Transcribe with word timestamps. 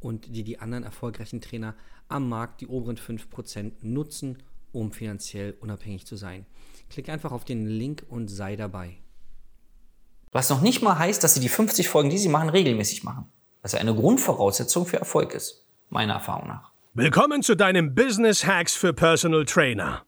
und 0.00 0.34
die 0.34 0.44
die 0.44 0.58
anderen 0.60 0.84
erfolgreichen 0.84 1.40
Trainer 1.40 1.74
am 2.08 2.28
Markt, 2.28 2.60
die 2.60 2.66
oberen 2.66 2.96
5%, 2.96 3.72
nutzen, 3.82 4.38
um 4.72 4.92
finanziell 4.92 5.56
unabhängig 5.60 6.06
zu 6.06 6.16
sein. 6.16 6.46
Klick 6.90 7.08
einfach 7.08 7.32
auf 7.32 7.44
den 7.44 7.66
Link 7.66 8.04
und 8.08 8.28
sei 8.28 8.56
dabei. 8.56 8.98
Was 10.32 10.50
noch 10.50 10.60
nicht 10.60 10.82
mal 10.82 10.98
heißt, 10.98 11.24
dass 11.24 11.34
Sie 11.34 11.40
die 11.40 11.48
50 11.48 11.88
Folgen, 11.88 12.10
die 12.10 12.18
Sie 12.18 12.28
machen, 12.28 12.50
regelmäßig 12.50 13.02
machen. 13.02 13.30
Was 13.62 13.72
ja 13.72 13.80
eine 13.80 13.94
Grundvoraussetzung 13.94 14.86
für 14.86 14.98
Erfolg 14.98 15.34
ist, 15.34 15.66
meiner 15.88 16.14
Erfahrung 16.14 16.48
nach. 16.48 16.72
Willkommen 16.94 17.42
zu 17.42 17.54
deinem 17.54 17.94
Business 17.94 18.46
Hacks 18.46 18.74
für 18.74 18.92
Personal 18.92 19.44
Trainer. 19.44 20.07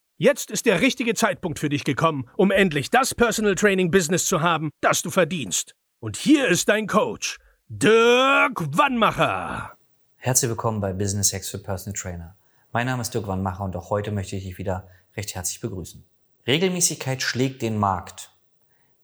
Jetzt 0.21 0.51
ist 0.51 0.67
der 0.67 0.81
richtige 0.81 1.15
Zeitpunkt 1.15 1.57
für 1.57 1.69
dich 1.69 1.83
gekommen, 1.83 2.29
um 2.37 2.51
endlich 2.51 2.91
das 2.91 3.15
Personal 3.15 3.55
Training 3.55 3.89
Business 3.89 4.27
zu 4.27 4.41
haben, 4.41 4.69
das 4.79 5.01
du 5.01 5.09
verdienst. 5.09 5.73
Und 5.99 6.15
hier 6.15 6.47
ist 6.47 6.69
dein 6.69 6.85
Coach, 6.85 7.39
Dirk 7.69 8.77
Wannmacher. 8.77 9.71
Herzlich 10.17 10.49
willkommen 10.49 10.79
bei 10.79 10.93
Business 10.93 11.33
Hacks 11.33 11.49
für 11.49 11.57
Personal 11.57 11.99
Trainer. 11.99 12.35
Mein 12.71 12.85
Name 12.85 13.01
ist 13.01 13.15
Dirk 13.15 13.25
Wannmacher 13.25 13.63
und 13.63 13.75
auch 13.75 13.89
heute 13.89 14.11
möchte 14.11 14.35
ich 14.35 14.43
dich 14.43 14.59
wieder 14.59 14.87
recht 15.17 15.33
herzlich 15.33 15.59
begrüßen. 15.59 16.05
Regelmäßigkeit 16.45 17.23
schlägt 17.23 17.63
den 17.63 17.79
Markt. 17.79 18.29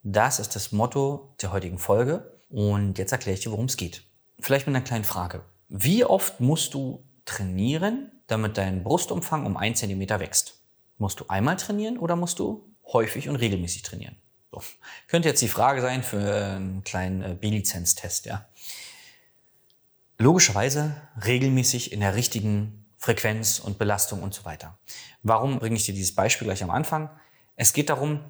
Das 0.03 0.37
ist 0.37 0.55
das 0.55 0.71
Motto 0.71 1.33
der 1.41 1.51
heutigen 1.51 1.79
Folge 1.79 2.31
und 2.51 2.99
jetzt 2.99 3.11
erkläre 3.11 3.33
ich 3.33 3.43
dir, 3.43 3.49
worum 3.49 3.65
es 3.65 3.77
geht. 3.77 4.03
Vielleicht 4.39 4.67
mit 4.67 4.75
einer 4.75 4.85
kleinen 4.85 5.03
Frage. 5.03 5.41
Wie 5.67 6.05
oft 6.05 6.39
musst 6.41 6.75
du 6.75 7.03
trainieren, 7.25 8.11
damit 8.27 8.59
dein 8.59 8.83
Brustumfang 8.83 9.47
um 9.47 9.57
ein 9.57 9.73
Zentimeter 9.73 10.19
wächst? 10.19 10.56
Musst 10.97 11.19
du 11.19 11.25
einmal 11.27 11.57
trainieren 11.57 11.97
oder 11.97 12.15
musst 12.15 12.39
du 12.39 12.73
häufig 12.91 13.29
und 13.29 13.35
regelmäßig 13.35 13.83
trainieren? 13.83 14.17
So. 14.51 14.63
Könnte 15.07 15.29
jetzt 15.29 15.41
die 15.41 15.47
Frage 15.47 15.81
sein 15.81 16.03
für 16.03 16.19
einen 16.19 16.83
kleinen 16.83 17.21
äh, 17.21 17.35
B-Lizenz-Test, 17.35 18.25
ja. 18.25 18.47
Logischerweise 20.17 20.95
regelmäßig 21.23 21.91
in 21.91 21.99
der 21.99 22.15
richtigen 22.15 22.87
Frequenz 22.97 23.59
und 23.59 23.77
Belastung 23.77 24.23
und 24.23 24.33
so 24.33 24.45
weiter. 24.45 24.79
Warum 25.21 25.59
bringe 25.59 25.75
ich 25.75 25.85
dir 25.85 25.93
dieses 25.93 26.15
Beispiel 26.15 26.47
gleich 26.47 26.63
am 26.63 26.71
Anfang? 26.71 27.09
Es 27.55 27.73
geht 27.73 27.89
darum, 27.89 28.23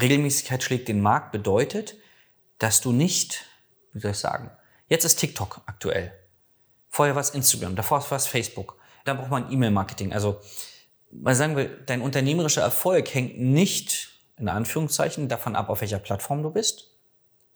Regelmäßigkeit 0.00 0.62
schlägt 0.62 0.86
den 0.86 1.00
Markt 1.00 1.32
bedeutet, 1.32 1.96
dass 2.58 2.80
du 2.80 2.92
nicht, 2.92 3.44
wie 3.92 4.00
soll 4.00 4.12
ich 4.12 4.18
sagen, 4.18 4.50
jetzt 4.88 5.04
ist 5.04 5.16
TikTok 5.16 5.62
aktuell. 5.66 6.12
Vorher 6.88 7.14
war 7.14 7.20
es 7.20 7.30
Instagram, 7.30 7.74
davor 7.74 8.08
war 8.08 8.16
es 8.16 8.26
Facebook. 8.26 8.78
Dann 9.04 9.16
braucht 9.16 9.30
man 9.30 9.50
E-Mail-Marketing. 9.50 10.12
Also 10.12 10.40
mal 11.20 11.34
sagen 11.34 11.56
wir, 11.56 11.68
dein 11.68 12.02
unternehmerischer 12.02 12.62
Erfolg 12.62 13.12
hängt 13.14 13.38
nicht 13.38 14.10
in 14.38 14.48
Anführungszeichen 14.48 15.28
davon 15.28 15.56
ab, 15.56 15.68
auf 15.70 15.80
welcher 15.80 15.98
Plattform 15.98 16.42
du 16.42 16.50
bist. 16.50 16.90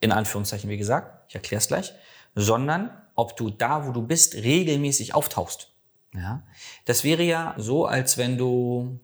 In 0.01 0.13
Anführungszeichen, 0.13 0.71
wie 0.71 0.79
gesagt, 0.79 1.29
ich 1.29 1.35
erkläre 1.35 1.61
es 1.61 1.69
gleich, 1.69 1.93
sondern 2.35 2.91
ob 3.15 3.37
du 3.37 3.51
da, 3.51 3.87
wo 3.87 3.93
du 3.93 4.03
bist, 4.03 4.35
regelmäßig 4.35 5.15
auftauchst. 5.15 5.73
Ja, 6.15 6.43
das 6.87 7.05
wäre 7.05 7.23
ja 7.23 7.55
so, 7.59 7.87
als 7.87 8.19
wenn 8.19 8.37
du, 8.39 8.99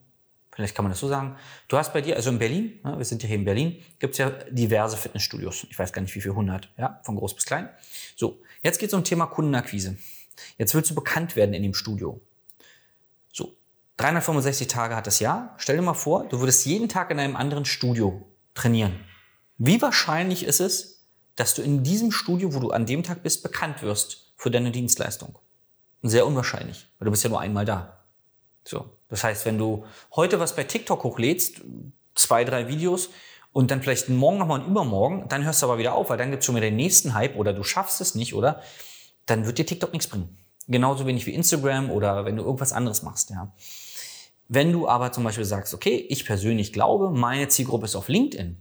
vielleicht 0.52 0.74
kann 0.74 0.84
man 0.84 0.90
das 0.90 1.00
so 1.00 1.06
sagen, 1.06 1.36
du 1.68 1.76
hast 1.76 1.92
bei 1.92 2.00
dir, 2.00 2.16
also 2.16 2.30
in 2.30 2.38
Berlin, 2.38 2.80
ja, 2.82 2.96
wir 2.96 3.04
sind 3.04 3.22
ja 3.22 3.28
hier 3.28 3.36
in 3.36 3.44
Berlin, 3.44 3.82
gibt 3.98 4.14
es 4.14 4.18
ja 4.18 4.30
diverse 4.30 4.96
Fitnessstudios. 4.96 5.66
Ich 5.70 5.78
weiß 5.78 5.92
gar 5.92 6.02
nicht, 6.02 6.14
wie 6.14 6.20
viel, 6.20 6.32
100, 6.32 6.70
ja, 6.78 7.00
von 7.04 7.14
groß 7.16 7.34
bis 7.34 7.44
klein. 7.44 7.68
So, 8.16 8.40
jetzt 8.62 8.78
geht 8.78 8.88
es 8.88 8.94
um 8.94 9.04
Thema 9.04 9.26
Kundenakquise. 9.26 9.98
Jetzt 10.58 10.74
willst 10.74 10.90
du 10.90 10.94
bekannt 10.94 11.36
werden 11.36 11.54
in 11.54 11.62
dem 11.62 11.74
Studio. 11.74 12.20
365 13.96 14.68
Tage 14.68 14.94
hat 14.94 15.06
das 15.06 15.20
Jahr. 15.20 15.54
Stell 15.56 15.76
dir 15.76 15.82
mal 15.82 15.94
vor, 15.94 16.24
du 16.28 16.40
würdest 16.40 16.66
jeden 16.66 16.88
Tag 16.88 17.10
in 17.10 17.18
einem 17.18 17.36
anderen 17.36 17.64
Studio 17.64 18.26
trainieren. 18.54 19.00
Wie 19.58 19.80
wahrscheinlich 19.80 20.44
ist 20.44 20.60
es, 20.60 21.06
dass 21.34 21.54
du 21.54 21.62
in 21.62 21.82
diesem 21.82 22.12
Studio, 22.12 22.54
wo 22.54 22.60
du 22.60 22.70
an 22.70 22.86
dem 22.86 23.02
Tag 23.02 23.22
bist, 23.22 23.42
bekannt 23.42 23.82
wirst 23.82 24.32
für 24.36 24.50
deine 24.50 24.70
Dienstleistung? 24.70 25.38
Sehr 26.02 26.26
unwahrscheinlich, 26.26 26.88
weil 26.98 27.06
du 27.06 27.10
bist 27.10 27.24
ja 27.24 27.30
nur 27.30 27.40
einmal 27.40 27.64
da. 27.64 28.04
So. 28.64 28.90
Das 29.08 29.24
heißt, 29.24 29.46
wenn 29.46 29.56
du 29.56 29.86
heute 30.14 30.40
was 30.40 30.56
bei 30.56 30.64
TikTok 30.64 31.02
hochlädst, 31.04 31.62
zwei, 32.14 32.44
drei 32.44 32.68
Videos 32.68 33.10
und 33.52 33.70
dann 33.70 33.82
vielleicht 33.82 34.08
morgen 34.08 34.38
nochmal 34.38 34.60
und 34.60 34.66
übermorgen, 34.66 35.26
dann 35.28 35.44
hörst 35.44 35.62
du 35.62 35.66
aber 35.66 35.78
wieder 35.78 35.94
auf, 35.94 36.10
weil 36.10 36.18
dann 36.18 36.30
gibt 36.30 36.40
es 36.40 36.46
schon 36.46 36.56
wieder 36.56 36.66
den 36.66 36.76
nächsten 36.76 37.14
Hype 37.14 37.36
oder 37.36 37.52
du 37.52 37.62
schaffst 37.62 38.00
es 38.00 38.14
nicht, 38.14 38.34
oder? 38.34 38.62
Dann 39.24 39.46
wird 39.46 39.58
dir 39.58 39.66
TikTok 39.66 39.92
nichts 39.92 40.08
bringen. 40.08 40.36
Genauso 40.68 41.06
wenig 41.06 41.26
wie 41.26 41.34
Instagram 41.34 41.90
oder 41.90 42.24
wenn 42.24 42.36
du 42.36 42.42
irgendwas 42.42 42.72
anderes 42.72 43.02
machst, 43.02 43.30
ja. 43.30 43.52
Wenn 44.48 44.72
du 44.72 44.88
aber 44.88 45.12
zum 45.12 45.24
Beispiel 45.24 45.44
sagst, 45.44 45.74
okay, 45.74 45.96
ich 46.08 46.24
persönlich 46.24 46.72
glaube, 46.72 47.10
meine 47.10 47.48
Zielgruppe 47.48 47.86
ist 47.86 47.96
auf 47.96 48.08
LinkedIn, 48.08 48.56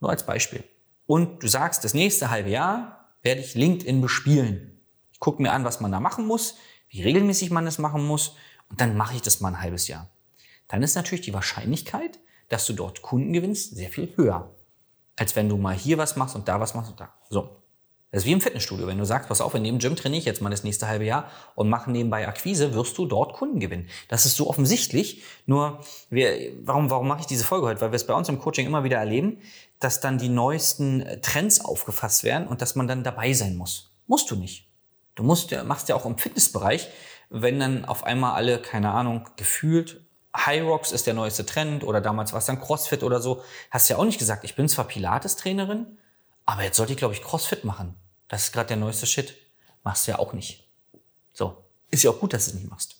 nur 0.00 0.10
als 0.10 0.26
Beispiel, 0.26 0.64
und 1.06 1.42
du 1.42 1.48
sagst, 1.48 1.82
das 1.84 1.94
nächste 1.94 2.30
halbe 2.30 2.50
Jahr 2.50 3.14
werde 3.22 3.40
ich 3.40 3.54
LinkedIn 3.54 4.00
bespielen. 4.00 4.80
Ich 5.12 5.18
gucke 5.18 5.42
mir 5.42 5.52
an, 5.52 5.64
was 5.64 5.80
man 5.80 5.90
da 5.90 5.98
machen 5.98 6.26
muss, 6.26 6.56
wie 6.88 7.02
regelmäßig 7.02 7.50
man 7.50 7.64
das 7.64 7.78
machen 7.78 8.06
muss, 8.06 8.36
und 8.68 8.80
dann 8.80 8.96
mache 8.96 9.16
ich 9.16 9.22
das 9.22 9.40
mal 9.40 9.48
ein 9.48 9.60
halbes 9.60 9.88
Jahr. 9.88 10.08
Dann 10.68 10.82
ist 10.82 10.94
natürlich 10.94 11.24
die 11.24 11.34
Wahrscheinlichkeit, 11.34 12.20
dass 12.48 12.66
du 12.66 12.72
dort 12.72 13.02
Kunden 13.02 13.32
gewinnst, 13.32 13.74
sehr 13.74 13.88
viel 13.88 14.16
höher, 14.16 14.54
als 15.16 15.34
wenn 15.36 15.48
du 15.48 15.56
mal 15.56 15.74
hier 15.74 15.98
was 15.98 16.16
machst 16.16 16.36
und 16.36 16.48
da 16.48 16.60
was 16.60 16.74
machst 16.74 16.90
und 16.90 17.00
da. 17.00 17.12
So. 17.28 17.59
Das 18.10 18.22
ist 18.22 18.26
wie 18.26 18.32
im 18.32 18.40
Fitnessstudio. 18.40 18.88
Wenn 18.88 18.98
du 18.98 19.04
sagst, 19.04 19.28
pass 19.28 19.40
auf, 19.40 19.54
in 19.54 19.62
dem 19.62 19.78
Gym 19.78 19.94
trainiere 19.94 20.18
ich 20.18 20.24
jetzt 20.24 20.42
mal 20.42 20.50
das 20.50 20.64
nächste 20.64 20.88
halbe 20.88 21.04
Jahr 21.04 21.30
und 21.54 21.68
mache 21.68 21.90
nebenbei 21.90 22.26
Akquise, 22.26 22.74
wirst 22.74 22.98
du 22.98 23.06
dort 23.06 23.34
Kunden 23.34 23.60
gewinnen. 23.60 23.88
Das 24.08 24.26
ist 24.26 24.36
so 24.36 24.48
offensichtlich. 24.48 25.22
Nur, 25.46 25.80
wir, 26.10 26.52
warum, 26.62 26.90
warum 26.90 27.06
mache 27.06 27.20
ich 27.20 27.26
diese 27.26 27.44
Folge 27.44 27.68
heute? 27.68 27.80
Weil 27.80 27.92
wir 27.92 27.96
es 27.96 28.06
bei 28.06 28.14
uns 28.14 28.28
im 28.28 28.40
Coaching 28.40 28.66
immer 28.66 28.82
wieder 28.82 28.98
erleben, 28.98 29.38
dass 29.78 30.00
dann 30.00 30.18
die 30.18 30.28
neuesten 30.28 31.04
Trends 31.22 31.64
aufgefasst 31.64 32.24
werden 32.24 32.48
und 32.48 32.62
dass 32.62 32.74
man 32.74 32.88
dann 32.88 33.04
dabei 33.04 33.32
sein 33.32 33.56
muss. 33.56 33.92
Musst 34.08 34.30
du 34.30 34.36
nicht. 34.36 34.66
Du 35.14 35.22
musst, 35.22 35.54
machst 35.64 35.88
ja 35.88 35.94
auch 35.94 36.06
im 36.06 36.18
Fitnessbereich, 36.18 36.88
wenn 37.28 37.60
dann 37.60 37.84
auf 37.84 38.02
einmal 38.04 38.34
alle, 38.34 38.60
keine 38.60 38.90
Ahnung, 38.90 39.28
gefühlt 39.36 40.02
High 40.36 40.62
Rocks 40.62 40.92
ist 40.92 41.06
der 41.06 41.14
neueste 41.14 41.44
Trend 41.44 41.82
oder 41.84 42.00
damals 42.00 42.32
war 42.32 42.38
es 42.38 42.46
dann 42.46 42.60
CrossFit 42.60 43.02
oder 43.02 43.20
so. 43.20 43.42
Hast 43.70 43.88
ja 43.88 43.96
auch 43.96 44.04
nicht 44.04 44.18
gesagt, 44.18 44.44
ich 44.44 44.54
bin 44.54 44.68
zwar 44.68 44.86
Pilates-Trainerin, 44.86 45.98
aber 46.50 46.64
jetzt 46.64 46.76
sollte 46.76 46.92
ich, 46.92 46.98
glaube 46.98 47.14
ich, 47.14 47.22
CrossFit 47.22 47.64
machen. 47.64 47.94
Das 48.28 48.44
ist 48.44 48.52
gerade 48.52 48.68
der 48.68 48.76
neueste 48.76 49.06
Shit. 49.06 49.36
Machst 49.84 50.06
du 50.06 50.12
ja 50.12 50.18
auch 50.18 50.32
nicht. 50.32 50.68
So. 51.32 51.64
Ist 51.90 52.02
ja 52.02 52.10
auch 52.10 52.18
gut, 52.18 52.32
dass 52.32 52.46
du 52.46 52.50
es 52.50 52.56
nicht 52.56 52.70
machst. 52.70 52.96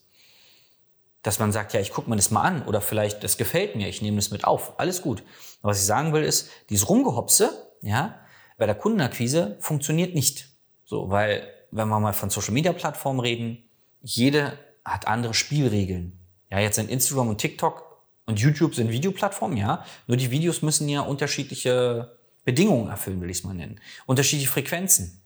Dass 1.23 1.39
man 1.39 1.53
sagt, 1.53 1.73
ja, 1.73 1.81
ich 1.81 1.91
gucke 1.91 2.09
mir 2.09 2.17
das 2.17 2.31
mal 2.31 2.43
an 2.43 2.63
oder 2.67 2.81
vielleicht, 2.81 3.25
das 3.25 3.37
gefällt 3.37 3.77
mir, 3.77 3.89
ich 3.89 4.03
nehme 4.03 4.17
das 4.17 4.31
mit 4.31 4.45
auf. 4.45 4.79
Alles 4.79 5.03
gut. 5.03 5.23
Aber 5.63 5.71
was 5.71 5.81
ich 5.81 5.87
sagen 5.87 6.13
will, 6.13 6.23
ist, 6.23 6.49
dieses 6.71 6.89
Rumgehopse, 6.89 7.73
ja, 7.83 8.21
bei 8.57 8.67
der 8.67 8.75
Kundenakquise 8.75 9.57
funktioniert 9.61 10.15
nicht. 10.15 10.49
So, 10.85 11.11
weil, 11.11 11.49
wenn 11.71 11.89
wir 11.89 12.01
mal 12.01 12.13
von 12.13 12.31
Social 12.31 12.53
Media 12.53 12.73
Plattformen 12.73 13.21
reden, 13.21 13.69
jede 14.01 14.59
hat 14.85 15.09
andere 15.09 15.35
Spielregeln. 15.35 16.19
Ja, 16.51 16.61
jetzt 16.61 16.77
sind 16.77 16.89
Instagram 16.89 17.29
und 17.29 17.39
TikTok 17.39 18.05
und 18.27 18.39
YouTube 18.39 18.75
sind 18.75 18.91
Videoplattformen, 18.91 19.57
ja. 19.57 19.85
Nur 20.07 20.17
die 20.17 20.31
Videos 20.31 20.63
müssen 20.63 20.89
ja 20.89 21.01
unterschiedliche 21.01 22.17
Bedingungen 22.51 22.89
erfüllen, 22.89 23.21
will 23.21 23.31
ich 23.31 23.39
es 23.39 23.45
mal 23.45 23.55
nennen. 23.55 23.81
Unterschiedliche 24.07 24.51
Frequenzen, 24.51 25.23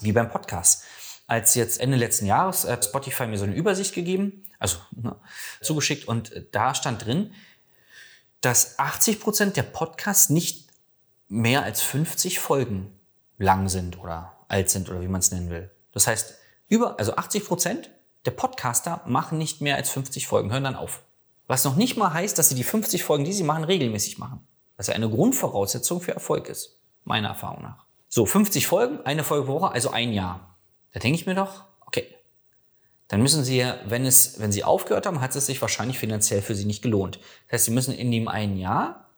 wie 0.00 0.12
beim 0.12 0.30
Podcast. 0.30 0.84
Als 1.26 1.54
jetzt 1.56 1.80
Ende 1.80 1.96
letzten 1.96 2.26
Jahres 2.26 2.66
hat 2.68 2.84
Spotify 2.84 3.26
mir 3.26 3.36
so 3.36 3.44
eine 3.44 3.54
Übersicht 3.56 3.94
gegeben, 3.94 4.44
also 4.60 4.78
ne, 4.92 5.16
zugeschickt 5.60 6.06
und 6.06 6.46
da 6.52 6.74
stand 6.74 7.04
drin, 7.04 7.32
dass 8.40 8.78
80 8.78 9.20
Prozent 9.20 9.56
der 9.56 9.64
Podcasts 9.64 10.30
nicht 10.30 10.68
mehr 11.26 11.64
als 11.64 11.82
50 11.82 12.38
Folgen 12.38 12.92
lang 13.38 13.68
sind 13.68 13.98
oder 13.98 14.36
alt 14.46 14.70
sind 14.70 14.88
oder 14.88 15.00
wie 15.00 15.08
man 15.08 15.20
es 15.20 15.32
nennen 15.32 15.50
will. 15.50 15.70
Das 15.92 16.06
heißt, 16.06 16.36
über, 16.68 16.98
also 16.98 17.16
80 17.16 17.44
Prozent 17.44 17.90
der 18.24 18.30
Podcaster 18.30 19.02
machen 19.04 19.36
nicht 19.36 19.60
mehr 19.60 19.76
als 19.76 19.90
50 19.90 20.28
Folgen, 20.28 20.52
hören 20.52 20.64
dann 20.64 20.76
auf. 20.76 21.02
Was 21.48 21.64
noch 21.64 21.76
nicht 21.76 21.96
mal 21.96 22.12
heißt, 22.12 22.38
dass 22.38 22.48
sie 22.48 22.54
die 22.54 22.64
50 22.64 23.02
Folgen, 23.02 23.24
die 23.24 23.32
sie 23.32 23.42
machen, 23.42 23.64
regelmäßig 23.64 24.18
machen. 24.18 24.46
Was 24.78 24.88
eine 24.88 25.10
Grundvoraussetzung 25.10 26.00
für 26.00 26.12
Erfolg 26.12 26.48
ist, 26.48 26.78
meiner 27.04 27.28
Erfahrung 27.28 27.62
nach. 27.62 27.84
So, 28.08 28.24
50 28.24 28.66
Folgen, 28.66 29.00
eine 29.04 29.24
Folge 29.24 29.46
pro 29.46 29.60
Woche, 29.60 29.72
also 29.72 29.90
ein 29.90 30.14
Jahr. 30.14 30.56
Da 30.92 31.00
denke 31.00 31.18
ich 31.18 31.26
mir 31.26 31.34
doch, 31.34 31.64
okay, 31.84 32.06
dann 33.08 33.20
müssen 33.20 33.42
Sie 33.44 33.58
ja, 33.58 33.78
wenn, 33.86 34.06
es, 34.06 34.38
wenn 34.38 34.52
Sie 34.52 34.64
aufgehört 34.64 35.06
haben, 35.06 35.20
hat 35.20 35.34
es 35.34 35.46
sich 35.46 35.60
wahrscheinlich 35.60 35.98
finanziell 35.98 36.42
für 36.42 36.54
Sie 36.54 36.64
nicht 36.64 36.82
gelohnt. 36.82 37.18
Das 37.46 37.54
heißt, 37.54 37.64
Sie 37.66 37.70
müssen 37.72 37.92
in 37.92 38.10
dem 38.10 38.28
einen 38.28 38.56
Jahr 38.56 39.10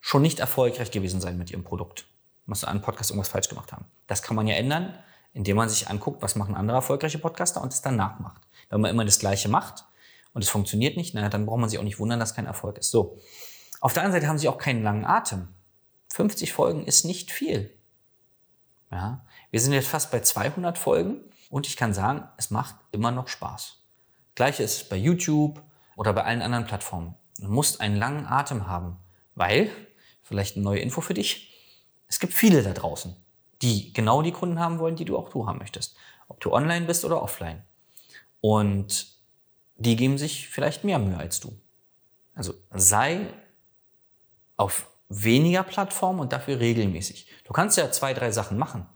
schon 0.00 0.22
nicht 0.22 0.38
erfolgreich 0.38 0.90
gewesen 0.90 1.20
sein 1.20 1.38
mit 1.38 1.50
Ihrem 1.50 1.64
Produkt. 1.64 2.06
Muss 2.44 2.62
an 2.62 2.70
einem 2.70 2.82
Podcast 2.82 3.10
irgendwas 3.10 3.28
falsch 3.28 3.48
gemacht 3.48 3.72
haben. 3.72 3.86
Das 4.06 4.22
kann 4.22 4.36
man 4.36 4.46
ja 4.46 4.54
ändern, 4.54 4.96
indem 5.32 5.56
man 5.56 5.68
sich 5.68 5.88
anguckt, 5.88 6.22
was 6.22 6.36
machen 6.36 6.54
andere 6.54 6.76
erfolgreiche 6.76 7.18
Podcaster 7.18 7.62
und 7.62 7.72
es 7.72 7.82
dann 7.82 7.96
nachmacht. 7.96 8.42
Wenn 8.68 8.80
man 8.80 8.90
immer 8.90 9.04
das 9.04 9.18
Gleiche 9.18 9.48
macht 9.48 9.84
und 10.32 10.42
es 10.42 10.50
funktioniert 10.50 10.96
nicht, 10.96 11.14
naja, 11.14 11.28
dann 11.28 11.46
braucht 11.46 11.60
man 11.60 11.70
sich 11.70 11.78
auch 11.78 11.84
nicht 11.84 11.98
wundern, 11.98 12.20
dass 12.20 12.34
kein 12.34 12.46
Erfolg 12.46 12.78
ist. 12.78 12.90
So. 12.90 13.18
Auf 13.86 13.92
der 13.92 14.02
anderen 14.02 14.20
Seite 14.20 14.28
haben 14.28 14.38
Sie 14.38 14.48
auch 14.48 14.58
keinen 14.58 14.82
langen 14.82 15.04
Atem. 15.04 15.46
50 16.12 16.52
Folgen 16.52 16.84
ist 16.86 17.04
nicht 17.04 17.30
viel. 17.30 17.70
Ja, 18.90 19.24
wir 19.52 19.60
sind 19.60 19.74
jetzt 19.74 19.86
fast 19.86 20.10
bei 20.10 20.18
200 20.18 20.76
Folgen 20.76 21.20
und 21.50 21.68
ich 21.68 21.76
kann 21.76 21.94
sagen, 21.94 22.28
es 22.36 22.50
macht 22.50 22.74
immer 22.90 23.12
noch 23.12 23.28
Spaß. 23.28 23.84
Gleiche 24.34 24.64
ist 24.64 24.76
es 24.76 24.88
bei 24.88 24.96
YouTube 24.96 25.62
oder 25.94 26.12
bei 26.12 26.24
allen 26.24 26.42
anderen 26.42 26.66
Plattformen. 26.66 27.14
Du 27.38 27.46
musst 27.46 27.80
einen 27.80 27.94
langen 27.94 28.26
Atem 28.26 28.66
haben, 28.66 28.96
weil, 29.36 29.70
vielleicht 30.24 30.56
eine 30.56 30.64
neue 30.64 30.80
Info 30.80 31.00
für 31.00 31.14
dich, 31.14 31.54
es 32.08 32.18
gibt 32.18 32.32
viele 32.32 32.64
da 32.64 32.72
draußen, 32.72 33.14
die 33.62 33.92
genau 33.92 34.20
die 34.20 34.32
Kunden 34.32 34.58
haben 34.58 34.80
wollen, 34.80 34.96
die 34.96 35.04
du 35.04 35.16
auch 35.16 35.28
du 35.28 35.46
haben 35.46 35.60
möchtest. 35.60 35.94
Ob 36.26 36.40
du 36.40 36.52
online 36.52 36.86
bist 36.86 37.04
oder 37.04 37.22
offline. 37.22 37.62
Und 38.40 39.14
die 39.76 39.94
geben 39.94 40.18
sich 40.18 40.48
vielleicht 40.48 40.82
mehr 40.82 40.98
Mühe 40.98 41.18
als 41.18 41.38
du. 41.38 41.56
Also 42.34 42.52
sei 42.72 43.32
auf 44.56 44.86
weniger 45.08 45.62
Plattformen 45.62 46.20
und 46.20 46.32
dafür 46.32 46.60
regelmäßig. 46.60 47.26
Du 47.44 47.52
kannst 47.52 47.76
ja 47.76 47.90
zwei, 47.90 48.12
drei 48.14 48.30
Sachen 48.30 48.58
machen. 48.58 48.86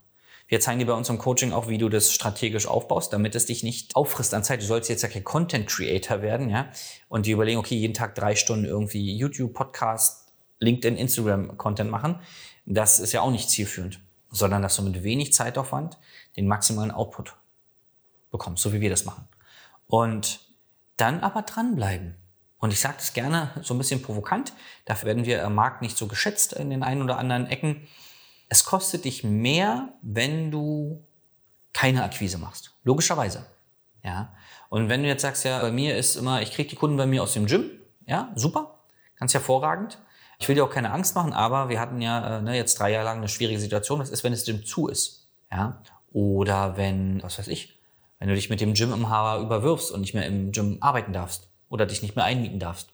Wir 0.49 0.59
zeigen 0.59 0.81
dir 0.81 0.87
bei 0.87 0.95
unserem 0.95 1.19
Coaching 1.19 1.53
auch, 1.53 1.69
wie 1.69 1.79
du 1.79 1.89
das 1.89 2.13
strategisch 2.13 2.67
aufbaust, 2.67 3.13
damit 3.13 3.37
es 3.37 3.47
dich 3.47 3.63
nicht 3.63 3.95
auffrisst 3.95 4.35
an 4.35 4.43
Zeit. 4.43 4.61
Du 4.61 4.67
sollst 4.67 4.91
jetzt 4.91 5.03
ja 5.03 5.09
kein 5.09 5.23
Content 5.23 5.69
Creator 5.69 6.23
werden, 6.23 6.51
ja, 6.51 6.73
und 7.09 7.27
die 7.27 7.31
überlegen, 7.31 7.59
okay, 7.59 7.77
jeden 7.77 7.95
Tag 7.95 8.17
drei 8.17 8.35
Stunden 8.35 8.65
irgendwie 8.65 9.17
YouTube, 9.17 9.55
Podcast, 9.55 10.33
LinkedIn, 10.59 10.97
Instagram 10.97 11.57
Content 11.57 11.91
machen. 11.91 12.19
Das 12.67 12.99
ist 12.99 13.13
ja 13.13 13.21
auch 13.21 13.31
nicht 13.31 13.49
zielführend, 13.49 14.01
sondern 14.31 14.63
dass 14.63 14.75
du 14.75 14.83
mit 14.83 15.05
wenig 15.05 15.33
Zeitaufwand 15.33 15.99
den 16.37 16.49
maximalen 16.49 16.91
Output 16.91 17.37
bekommst, 18.33 18.63
so 18.63 18.73
wie 18.73 18.81
wir 18.81 18.91
das 18.91 19.05
machen. 19.05 19.29
Und 19.87 20.41
dann 20.97 21.21
aber 21.21 21.43
dranbleiben. 21.43 22.17
Und 22.61 22.75
ich 22.75 22.81
sage 22.81 22.97
das 22.99 23.15
gerne 23.15 23.51
so 23.63 23.75
ein 23.75 23.79
bisschen 23.79 24.03
provokant, 24.03 24.53
dafür 24.85 25.07
werden 25.07 25.25
wir 25.25 25.45
am 25.45 25.55
Markt 25.55 25.81
nicht 25.81 25.97
so 25.97 26.07
geschätzt 26.07 26.53
in 26.53 26.71
den 26.71 26.83
einen 26.83 27.03
oder 27.03 27.19
anderen 27.19 27.47
Ecken. 27.47 27.89
Es 28.51 28.65
kostet 28.65 29.07
dich 29.07 29.25
mehr, 29.25 29.95
wenn 30.03 30.51
du 30.51 31.03
keine 31.73 32.05
Akquise 32.05 32.37
machst. 32.37 32.75
Logischerweise. 32.85 33.47
Ja. 34.05 34.35
Und 34.69 34.89
wenn 34.89 35.03
du 35.03 35.09
jetzt 35.09 35.23
sagst, 35.23 35.45
ja, 35.45 35.61
bei 35.61 35.73
mir 35.73 35.97
ist 35.97 36.17
immer, 36.17 36.43
ich 36.43 36.53
kriege 36.53 36.69
die 36.69 36.77
Kunden 36.77 36.97
bei 36.99 37.07
mir 37.07 37.23
aus 37.23 37.33
dem 37.33 37.47
Gym, 37.47 37.71
ja, 38.07 38.31
super, 38.35 38.81
ganz 39.19 39.33
hervorragend. 39.33 39.99
Ich 40.39 40.49
will 40.49 40.55
dir 40.55 40.65
auch 40.65 40.71
keine 40.71 40.91
Angst 40.91 41.15
machen, 41.15 41.33
aber 41.33 41.69
wir 41.69 41.81
hatten 41.81 42.01
ja 42.01 42.39
äh, 42.39 42.43
ne, 42.43 42.57
jetzt 42.57 42.79
drei 42.79 42.93
Jahre 42.93 43.05
lang 43.05 43.19
eine 43.19 43.29
schwierige 43.29 43.61
Situation. 43.61 44.01
Was 44.01 44.11
ist, 44.11 44.25
wenn 44.25 44.33
das 44.33 44.45
Gym 44.45 44.65
zu 44.65 44.89
ist? 44.89 45.29
Ja. 45.51 45.83
Oder 46.13 46.77
wenn, 46.77 47.23
was 47.23 47.39
weiß 47.39 47.49
ich, 47.49 47.79
wenn 48.19 48.29
du 48.29 48.35
dich 48.35 48.51
mit 48.51 48.61
dem 48.61 48.75
Gym 48.75 48.93
im 48.93 49.09
Haar 49.09 49.41
überwirfst 49.41 49.91
und 49.93 50.01
nicht 50.01 50.15
mehr 50.15 50.27
im 50.27 50.53
Gym 50.53 50.79
arbeiten 50.81 51.13
darfst 51.13 51.50
oder 51.71 51.87
dich 51.87 52.03
nicht 52.03 52.17
mehr 52.17 52.27
einmieten 52.27 52.59
darfst. 52.59 52.91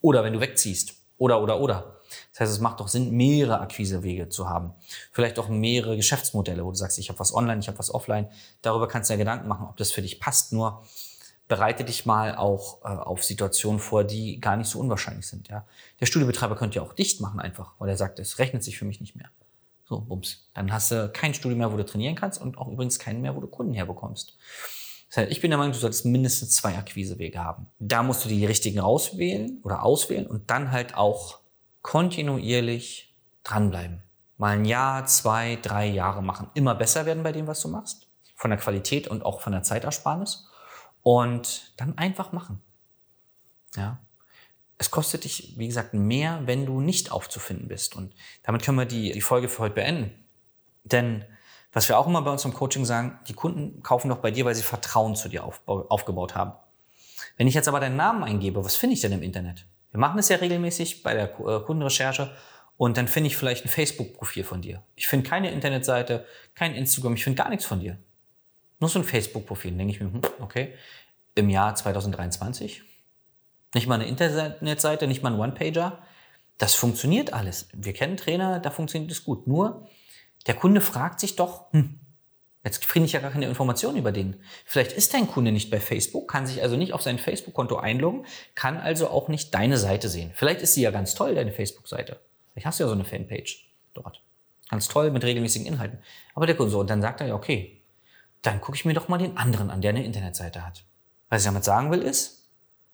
Oder 0.00 0.24
wenn 0.24 0.32
du 0.32 0.40
wegziehst. 0.40 0.96
Oder, 1.16 1.40
oder, 1.40 1.60
oder. 1.60 2.00
Das 2.32 2.40
heißt, 2.40 2.52
es 2.52 2.58
macht 2.58 2.80
doch 2.80 2.88
Sinn, 2.88 3.12
mehrere 3.12 3.60
Akquisewege 3.60 4.28
zu 4.28 4.48
haben. 4.48 4.74
Vielleicht 5.12 5.38
auch 5.38 5.48
mehrere 5.48 5.96
Geschäftsmodelle, 5.96 6.64
wo 6.64 6.70
du 6.70 6.76
sagst, 6.76 6.98
ich 6.98 7.08
habe 7.08 7.20
was 7.20 7.32
online, 7.32 7.60
ich 7.60 7.68
habe 7.68 7.78
was 7.78 7.94
offline. 7.94 8.28
Darüber 8.62 8.88
kannst 8.88 9.08
du 9.10 9.14
dir 9.14 9.18
Gedanken 9.18 9.46
machen, 9.46 9.66
ob 9.68 9.76
das 9.76 9.92
für 9.92 10.02
dich 10.02 10.18
passt. 10.18 10.52
Nur 10.52 10.82
bereite 11.46 11.84
dich 11.84 12.06
mal 12.06 12.34
auch 12.36 12.82
äh, 12.82 12.88
auf 12.88 13.22
Situationen 13.22 13.78
vor, 13.78 14.04
die 14.04 14.40
gar 14.40 14.56
nicht 14.56 14.68
so 14.68 14.80
unwahrscheinlich 14.80 15.26
sind. 15.26 15.48
Ja? 15.48 15.66
Der 16.00 16.06
Studiobetreiber 16.06 16.56
könnte 16.56 16.76
ja 16.76 16.82
auch 16.82 16.94
dicht 16.94 17.20
machen 17.20 17.40
einfach, 17.40 17.72
weil 17.78 17.88
er 17.88 17.96
sagt, 17.96 18.18
es 18.18 18.38
rechnet 18.38 18.64
sich 18.64 18.78
für 18.78 18.84
mich 18.84 19.00
nicht 19.00 19.16
mehr. 19.16 19.28
So, 19.86 20.00
bums. 20.00 20.48
Dann 20.54 20.72
hast 20.72 20.90
du 20.90 21.10
kein 21.10 21.34
Studio 21.34 21.56
mehr, 21.56 21.70
wo 21.72 21.76
du 21.76 21.84
trainieren 21.84 22.14
kannst 22.14 22.40
und 22.40 22.56
auch 22.56 22.68
übrigens 22.68 22.98
keinen 22.98 23.20
mehr, 23.20 23.36
wo 23.36 23.40
du 23.40 23.46
Kunden 23.46 23.74
herbekommst. 23.74 24.36
Das 25.14 25.22
heißt, 25.22 25.30
ich 25.32 25.40
bin 25.40 25.52
der 25.52 25.58
Meinung, 25.58 25.72
du 25.72 25.78
solltest 25.78 26.06
mindestens 26.06 26.56
zwei 26.56 26.76
Akquisewege 26.76 27.38
haben. 27.38 27.68
Da 27.78 28.02
musst 28.02 28.24
du 28.24 28.28
die 28.28 28.44
richtigen 28.44 28.80
auswählen 28.80 29.60
oder 29.62 29.84
auswählen 29.84 30.26
und 30.26 30.50
dann 30.50 30.72
halt 30.72 30.96
auch 30.96 31.38
kontinuierlich 31.82 33.14
dranbleiben. 33.44 34.02
Mal 34.38 34.56
ein 34.56 34.64
Jahr, 34.64 35.06
zwei, 35.06 35.56
drei 35.62 35.86
Jahre 35.86 36.20
machen. 36.20 36.50
Immer 36.54 36.74
besser 36.74 37.06
werden 37.06 37.22
bei 37.22 37.30
dem, 37.30 37.46
was 37.46 37.60
du 37.60 37.68
machst. 37.68 38.08
Von 38.34 38.50
der 38.50 38.58
Qualität 38.58 39.06
und 39.06 39.24
auch 39.24 39.40
von 39.40 39.52
der 39.52 39.62
Zeitersparnis. 39.62 40.48
Und 41.04 41.74
dann 41.76 41.96
einfach 41.96 42.32
machen. 42.32 42.60
Ja. 43.76 44.00
Es 44.78 44.90
kostet 44.90 45.22
dich, 45.22 45.54
wie 45.56 45.68
gesagt, 45.68 45.94
mehr, 45.94 46.42
wenn 46.46 46.66
du 46.66 46.80
nicht 46.80 47.12
aufzufinden 47.12 47.68
bist. 47.68 47.94
Und 47.94 48.16
damit 48.42 48.64
können 48.64 48.78
wir 48.78 48.84
die, 48.84 49.12
die 49.12 49.20
Folge 49.20 49.48
für 49.48 49.60
heute 49.60 49.76
beenden. 49.76 50.24
Denn 50.82 51.24
was 51.74 51.88
wir 51.88 51.98
auch 51.98 52.06
immer 52.06 52.22
bei 52.22 52.30
uns 52.30 52.44
im 52.44 52.54
Coaching 52.54 52.84
sagen, 52.84 53.18
die 53.28 53.34
Kunden 53.34 53.82
kaufen 53.82 54.08
doch 54.08 54.18
bei 54.18 54.30
dir, 54.30 54.44
weil 54.44 54.54
sie 54.54 54.62
Vertrauen 54.62 55.16
zu 55.16 55.28
dir 55.28 55.44
aufgebaut 55.44 56.34
haben. 56.34 56.52
Wenn 57.36 57.48
ich 57.48 57.54
jetzt 57.54 57.68
aber 57.68 57.80
deinen 57.80 57.96
Namen 57.96 58.22
eingebe, 58.22 58.64
was 58.64 58.76
finde 58.76 58.94
ich 58.94 59.00
denn 59.00 59.12
im 59.12 59.22
Internet? 59.22 59.66
Wir 59.90 59.98
machen 59.98 60.18
es 60.18 60.28
ja 60.28 60.36
regelmäßig 60.36 61.02
bei 61.02 61.14
der 61.14 61.38
äh, 61.40 61.60
Kundenrecherche 61.60 62.30
und 62.76 62.96
dann 62.96 63.08
finde 63.08 63.26
ich 63.28 63.36
vielleicht 63.36 63.64
ein 63.64 63.68
Facebook-Profil 63.68 64.44
von 64.44 64.62
dir. 64.62 64.82
Ich 64.94 65.08
finde 65.08 65.28
keine 65.28 65.50
Internetseite, 65.50 66.24
kein 66.54 66.74
Instagram, 66.74 67.14
ich 67.14 67.24
finde 67.24 67.42
gar 67.42 67.50
nichts 67.50 67.64
von 67.64 67.80
dir. 67.80 67.98
Nur 68.80 68.88
so 68.90 68.98
ein 69.00 69.04
Facebook-Profil. 69.04 69.72
Denke 69.72 69.92
ich 69.92 70.00
mir, 70.00 70.12
hm, 70.12 70.22
okay, 70.40 70.74
im 71.34 71.50
Jahr 71.50 71.74
2023, 71.74 72.82
nicht 73.74 73.86
mal 73.88 73.96
eine 73.96 74.06
Internetseite, 74.06 75.06
nicht 75.06 75.22
mal 75.22 75.32
ein 75.32 75.38
One-Pager. 75.40 75.98
Das 76.58 76.74
funktioniert 76.74 77.32
alles. 77.32 77.68
Wir 77.72 77.92
kennen 77.92 78.16
Trainer, 78.16 78.60
da 78.60 78.70
funktioniert 78.70 79.10
es 79.10 79.24
gut. 79.24 79.48
Nur 79.48 79.88
der 80.46 80.54
Kunde 80.54 80.80
fragt 80.80 81.20
sich 81.20 81.36
doch, 81.36 81.72
hm, 81.72 82.00
Jetzt 82.64 82.86
finde 82.86 83.06
ich 83.06 83.12
ja 83.12 83.20
gar 83.20 83.30
keine 83.30 83.44
Informationen 83.44 83.98
über 83.98 84.10
den. 84.10 84.36
Vielleicht 84.64 84.92
ist 84.92 85.12
dein 85.12 85.26
Kunde 85.26 85.52
nicht 85.52 85.70
bei 85.70 85.80
Facebook, 85.80 86.28
kann 86.30 86.46
sich 86.46 86.62
also 86.62 86.76
nicht 86.76 86.94
auf 86.94 87.02
sein 87.02 87.18
Facebook-Konto 87.18 87.76
einloggen, 87.76 88.24
kann 88.54 88.78
also 88.78 89.08
auch 89.08 89.28
nicht 89.28 89.54
deine 89.54 89.76
Seite 89.76 90.08
sehen. 90.08 90.30
Vielleicht 90.34 90.62
ist 90.62 90.72
sie 90.72 90.80
ja 90.80 90.90
ganz 90.90 91.14
toll, 91.14 91.34
deine 91.34 91.52
Facebook-Seite. 91.52 92.18
Vielleicht 92.52 92.66
hast 92.66 92.80
du 92.80 92.84
ja 92.84 92.88
so 92.88 92.94
eine 92.94 93.04
Fanpage 93.04 93.70
dort. 93.92 94.22
Ganz 94.70 94.88
toll 94.88 95.10
mit 95.10 95.24
regelmäßigen 95.24 95.66
Inhalten. 95.66 95.98
Aber 96.34 96.46
der 96.46 96.56
Kunde 96.56 96.72
so, 96.72 96.80
und 96.80 96.88
dann 96.88 97.02
sagt 97.02 97.20
er 97.20 97.26
ja, 97.26 97.34
okay, 97.34 97.82
dann 98.40 98.62
gucke 98.62 98.76
ich 98.76 98.86
mir 98.86 98.94
doch 98.94 99.08
mal 99.08 99.18
den 99.18 99.36
anderen 99.36 99.70
an, 99.70 99.82
der 99.82 99.90
eine 99.90 100.04
Internetseite 100.04 100.64
hat. 100.64 100.84
Was 101.28 101.42
ich 101.42 101.46
damit 101.46 101.64
sagen 101.64 101.90
will 101.90 102.00
ist, 102.00 102.48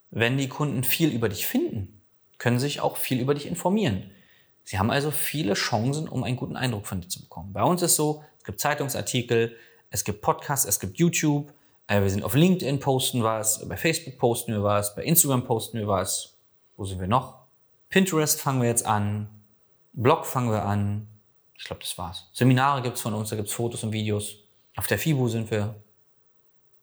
wenn 0.09 0.37
die 0.37 0.49
Kunden 0.49 0.83
viel 0.83 1.09
über 1.09 1.29
dich 1.29 1.47
finden, 1.47 2.01
können 2.39 2.59
sich 2.59 2.81
auch 2.81 2.97
viel 2.97 3.21
über 3.21 3.35
dich 3.35 3.45
informieren. 3.45 4.11
Sie 4.71 4.79
haben 4.79 4.89
also 4.89 5.11
viele 5.11 5.53
Chancen, 5.53 6.07
um 6.07 6.23
einen 6.23 6.37
guten 6.37 6.55
Eindruck 6.55 6.87
von 6.87 7.01
dir 7.01 7.09
zu 7.09 7.19
bekommen. 7.19 7.51
Bei 7.51 7.61
uns 7.61 7.81
ist 7.81 7.97
so, 7.97 8.23
es 8.37 8.45
gibt 8.45 8.61
Zeitungsartikel, 8.61 9.57
es 9.89 10.05
gibt 10.05 10.21
Podcasts, 10.21 10.65
es 10.65 10.79
gibt 10.79 10.97
YouTube. 10.97 11.51
Äh, 11.87 12.01
wir 12.01 12.09
sind 12.09 12.23
auf 12.23 12.35
LinkedIn, 12.35 12.79
posten 12.79 13.21
was, 13.21 13.67
bei 13.67 13.75
Facebook 13.75 14.17
posten 14.17 14.53
wir 14.53 14.63
was, 14.63 14.95
bei 14.95 15.03
Instagram 15.03 15.43
posten 15.43 15.77
wir 15.77 15.89
was. 15.89 16.37
Wo 16.77 16.85
sind 16.85 17.01
wir 17.01 17.07
noch? 17.09 17.39
Pinterest 17.89 18.39
fangen 18.39 18.61
wir 18.61 18.69
jetzt 18.69 18.85
an, 18.85 19.27
Blog 19.91 20.25
fangen 20.25 20.51
wir 20.51 20.63
an. 20.63 21.05
Ich 21.57 21.65
glaube, 21.65 21.81
das 21.81 21.97
war's. 21.97 22.29
Seminare 22.31 22.81
gibt's 22.81 23.01
von 23.01 23.13
uns, 23.13 23.29
da 23.29 23.35
gibt's 23.35 23.51
Fotos 23.51 23.83
und 23.83 23.91
Videos. 23.91 24.35
Auf 24.77 24.87
der 24.87 24.97
FIBU 24.97 25.27
sind 25.27 25.51
wir. 25.51 25.75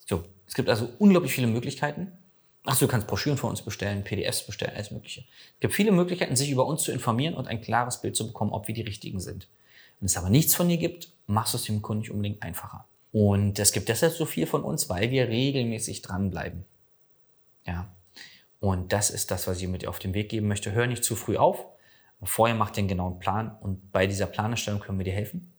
So, 0.04 0.24
es 0.46 0.52
gibt 0.52 0.68
also 0.68 0.90
unglaublich 0.98 1.32
viele 1.32 1.46
Möglichkeiten. 1.46 2.12
Ach, 2.64 2.78
du 2.78 2.86
kannst 2.86 3.06
Broschüren 3.06 3.38
von 3.38 3.50
uns 3.50 3.62
bestellen, 3.62 4.04
PDFs 4.04 4.44
bestellen, 4.44 4.74
alles 4.74 4.90
Mögliche. 4.90 5.20
Es 5.54 5.60
gibt 5.60 5.74
viele 5.74 5.92
Möglichkeiten, 5.92 6.36
sich 6.36 6.50
über 6.50 6.66
uns 6.66 6.82
zu 6.82 6.92
informieren 6.92 7.34
und 7.34 7.48
ein 7.48 7.60
klares 7.60 8.00
Bild 8.00 8.16
zu 8.16 8.26
bekommen, 8.26 8.52
ob 8.52 8.68
wir 8.68 8.74
die 8.74 8.82
richtigen 8.82 9.20
sind. 9.20 9.48
Wenn 10.00 10.06
es 10.06 10.16
aber 10.16 10.30
nichts 10.30 10.54
von 10.54 10.68
dir 10.68 10.76
gibt, 10.76 11.10
machst 11.26 11.54
du 11.54 11.58
es 11.58 11.64
dem 11.64 11.82
Kunden 11.82 12.00
nicht 12.00 12.10
unbedingt 12.10 12.42
einfacher. 12.42 12.86
Und 13.12 13.58
es 13.58 13.72
gibt 13.72 13.88
deshalb 13.88 14.12
so 14.12 14.26
viel 14.26 14.46
von 14.46 14.62
uns, 14.62 14.88
weil 14.88 15.10
wir 15.10 15.28
regelmäßig 15.28 16.02
dranbleiben. 16.02 16.64
Ja. 17.66 17.90
Und 18.60 18.92
das 18.92 19.10
ist 19.10 19.30
das, 19.30 19.46
was 19.46 19.60
ich 19.60 19.68
mit 19.68 19.82
dir 19.82 19.88
auf 19.88 19.98
den 19.98 20.14
Weg 20.14 20.28
geben 20.28 20.48
möchte. 20.48 20.72
Hör 20.72 20.86
nicht 20.86 21.04
zu 21.04 21.16
früh 21.16 21.36
auf. 21.36 21.64
Vorher 22.22 22.56
mach 22.56 22.70
den 22.70 22.88
genauen 22.88 23.20
Plan 23.20 23.56
und 23.60 23.92
bei 23.92 24.06
dieser 24.08 24.26
Planerstellung 24.26 24.80
können 24.80 24.98
wir 24.98 25.04
dir 25.04 25.12
helfen, 25.12 25.52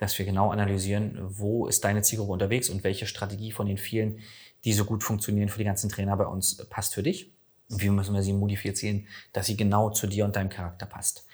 dass 0.00 0.18
wir 0.18 0.24
genau 0.24 0.50
analysieren, 0.50 1.18
wo 1.20 1.66
ist 1.66 1.84
deine 1.84 2.00
Zielgruppe 2.00 2.32
unterwegs 2.32 2.70
und 2.70 2.84
welche 2.84 3.06
Strategie 3.06 3.52
von 3.52 3.66
den 3.66 3.76
vielen, 3.76 4.20
die 4.64 4.72
so 4.72 4.86
gut 4.86 5.04
funktionieren 5.04 5.50
für 5.50 5.58
die 5.58 5.64
ganzen 5.64 5.90
Trainer 5.90 6.16
bei 6.16 6.24
uns, 6.24 6.56
passt 6.70 6.94
für 6.94 7.02
dich. 7.02 7.30
Wie 7.68 7.90
müssen 7.90 8.14
wir 8.14 8.22
sie 8.22 8.32
modifizieren, 8.32 9.06
dass 9.34 9.44
sie 9.46 9.58
genau 9.58 9.90
zu 9.90 10.06
dir 10.06 10.24
und 10.24 10.36
deinem 10.36 10.48
Charakter 10.48 10.86
passt. 10.86 11.26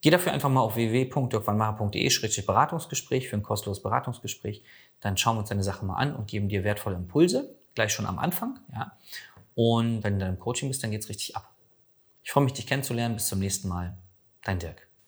Geh 0.00 0.10
dafür 0.10 0.32
einfach 0.32 0.48
mal 0.48 0.62
auf 0.62 0.74
www.dirkwannmacher.de-beratungsgespräch 0.74 3.28
für 3.28 3.36
ein 3.36 3.44
kostenloses 3.44 3.84
Beratungsgespräch. 3.84 4.64
Dann 5.00 5.16
schauen 5.16 5.36
wir 5.36 5.40
uns 5.40 5.50
deine 5.50 5.62
Sache 5.62 5.86
mal 5.86 5.94
an 5.94 6.16
und 6.16 6.26
geben 6.26 6.48
dir 6.48 6.64
wertvolle 6.64 6.96
Impulse, 6.96 7.54
gleich 7.76 7.92
schon 7.92 8.06
am 8.06 8.18
Anfang. 8.18 8.58
Ja. 8.72 8.96
Und 9.54 10.02
wenn 10.02 10.14
du 10.14 10.20
dann 10.24 10.34
im 10.34 10.40
Coaching 10.40 10.66
bist, 10.68 10.82
dann 10.82 10.90
geht's 10.90 11.08
richtig 11.08 11.36
ab. 11.36 11.54
Ich 12.24 12.32
freue 12.32 12.42
mich, 12.44 12.52
dich 12.52 12.66
kennenzulernen. 12.66 13.14
Bis 13.14 13.28
zum 13.28 13.38
nächsten 13.38 13.68
Mal. 13.68 13.96
Dein 14.42 14.58
Dirk. 14.58 14.87